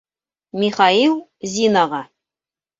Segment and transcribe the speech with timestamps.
[0.61, 1.13] Михаил
[1.53, 2.03] Зинаға: